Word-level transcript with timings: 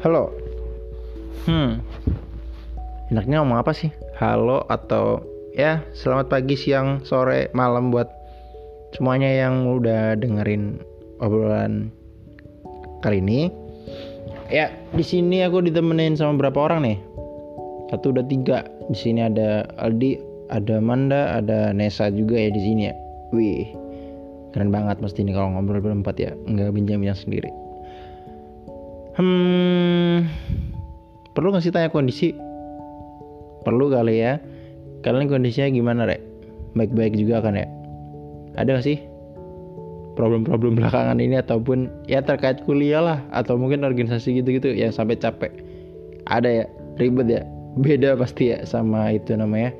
Halo. 0.00 0.32
Hmm. 1.44 1.84
Enaknya 3.12 3.44
ngomong 3.44 3.60
apa 3.60 3.76
sih? 3.76 3.92
Halo 4.16 4.64
atau 4.72 5.20
ya 5.52 5.84
selamat 5.92 6.32
pagi, 6.32 6.56
siang, 6.56 7.04
sore, 7.04 7.52
malam 7.52 7.92
buat 7.92 8.08
semuanya 8.96 9.28
yang 9.28 9.68
udah 9.68 10.16
dengerin 10.16 10.80
obrolan 11.20 11.92
kali 13.04 13.20
ini. 13.20 13.52
Ya, 14.48 14.72
di 14.96 15.04
sini 15.04 15.44
aku 15.44 15.60
ditemenin 15.68 16.16
sama 16.16 16.32
berapa 16.40 16.72
orang 16.72 16.80
nih? 16.80 16.98
Satu 17.92 18.16
udah 18.16 18.24
tiga. 18.24 18.64
Di 18.88 18.96
sini 18.96 19.20
ada 19.20 19.68
Aldi, 19.76 20.16
ada 20.48 20.80
Manda, 20.80 21.36
ada 21.36 21.76
Nesa 21.76 22.08
juga 22.08 22.40
ya 22.40 22.48
di 22.48 22.60
sini 22.64 22.88
ya. 22.88 22.96
Wih, 23.36 23.68
keren 24.56 24.72
banget 24.72 24.96
mesti 25.04 25.20
ini 25.20 25.36
kalau 25.36 25.52
ngobrol 25.52 25.84
berempat 25.84 26.16
ya, 26.16 26.32
nggak 26.48 26.72
bincang-bincang 26.72 27.20
sendiri. 27.20 27.52
Hmm, 29.18 30.30
perlu 31.34 31.50
nggak 31.50 31.64
sih 31.66 31.74
tanya 31.74 31.90
kondisi? 31.90 32.30
Perlu 33.66 33.90
kali 33.90 34.22
ya. 34.22 34.38
Kalian 35.00 35.32
kondisinya 35.32 35.72
gimana, 35.72 36.04
Rek? 36.06 36.20
Baik-baik 36.76 37.16
juga 37.16 37.40
kan 37.42 37.56
ya? 37.56 37.66
Ada 38.54 38.78
gak 38.78 38.86
sih 38.86 38.98
problem-problem 40.18 40.76
belakangan 40.76 41.16
ini 41.22 41.40
ataupun 41.40 41.88
ya 42.04 42.20
terkait 42.20 42.60
kuliah 42.68 43.00
lah 43.00 43.18
atau 43.32 43.56
mungkin 43.56 43.86
organisasi 43.86 44.42
gitu-gitu 44.42 44.76
yang 44.76 44.92
sampai 44.92 45.16
capek? 45.16 45.50
Ada 46.28 46.48
ya, 46.62 46.64
ribet 47.00 47.26
ya. 47.26 47.42
Beda 47.80 48.18
pasti 48.18 48.52
ya 48.52 48.62
sama 48.68 49.14
itu 49.14 49.32
namanya 49.32 49.72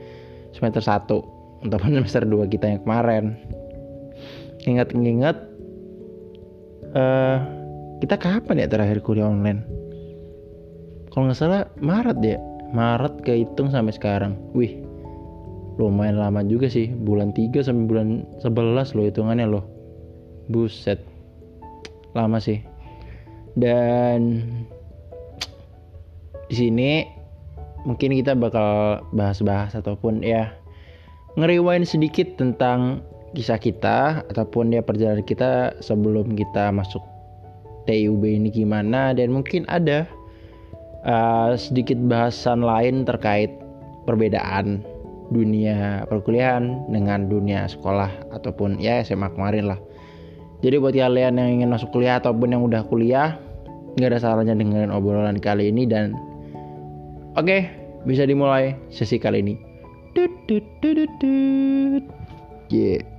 semester 0.56 0.80
1 0.80 1.66
ataupun 1.68 1.90
semester 2.00 2.24
2 2.24 2.48
kita 2.48 2.66
yang 2.72 2.80
kemarin. 2.82 3.36
Ingat-ingat 4.64 5.36
eh 6.90 6.98
uh, 6.98 7.59
kita 8.00 8.16
kapan 8.16 8.64
ya 8.64 8.66
terakhir 8.66 9.04
kuliah 9.04 9.28
online? 9.28 9.62
Kalau 11.12 11.28
nggak 11.28 11.38
salah 11.38 11.68
Maret 11.78 12.18
ya. 12.24 12.38
Maret 12.70 13.26
kehitung 13.26 13.68
sampai 13.74 13.92
sekarang. 13.92 14.38
Wih 14.56 14.80
lumayan 15.76 16.20
lama 16.20 16.40
juga 16.44 16.68
sih. 16.68 16.88
Bulan 16.92 17.36
3 17.36 17.60
sampai 17.60 17.84
bulan 17.84 18.08
11 18.40 18.96
loh 18.96 19.04
hitungannya 19.04 19.46
loh. 19.48 19.64
Buset. 20.48 21.02
Lama 22.16 22.40
sih. 22.40 22.62
Dan 23.58 24.44
di 26.50 26.54
sini 26.54 27.06
mungkin 27.86 28.12
kita 28.12 28.36
bakal 28.36 29.00
bahas-bahas 29.14 29.72
ataupun 29.78 30.20
ya 30.20 30.52
ngeriwain 31.38 31.86
sedikit 31.86 32.36
tentang 32.36 33.00
kisah 33.32 33.62
kita 33.62 34.26
ataupun 34.26 34.74
ya 34.74 34.82
perjalanan 34.82 35.22
kita 35.22 35.78
sebelum 35.78 36.34
kita 36.34 36.74
masuk 36.74 37.02
TUB 37.90 38.22
ini 38.22 38.54
gimana 38.54 39.10
dan 39.10 39.34
mungkin 39.34 39.66
ada 39.66 40.06
uh, 41.02 41.58
sedikit 41.58 41.98
bahasan 42.06 42.62
lain 42.62 43.02
terkait 43.02 43.50
perbedaan 44.06 44.86
dunia 45.30 46.06
perkuliahan 46.06 46.90
dengan 46.90 47.26
dunia 47.26 47.66
sekolah 47.66 48.30
ataupun 48.34 48.78
ya 48.78 49.02
SMA 49.02 49.30
kemarin 49.34 49.74
lah. 49.74 49.78
Jadi 50.60 50.76
buat 50.78 50.94
kalian 50.94 51.34
yang 51.40 51.50
ingin 51.58 51.68
masuk 51.72 51.90
kuliah 51.90 52.22
ataupun 52.22 52.54
yang 52.54 52.62
udah 52.62 52.86
kuliah 52.86 53.38
nggak 53.98 54.14
ada 54.14 54.18
salahnya 54.22 54.54
dengerin 54.54 54.94
obrolan 54.94 55.42
kali 55.42 55.72
ini 55.72 55.82
dan 55.88 56.14
oke 57.34 57.42
okay, 57.42 57.70
bisa 58.06 58.22
dimulai 58.22 58.78
sesi 58.92 59.18
kali 59.18 59.42
ini. 59.42 59.54
Yeah. 62.70 63.09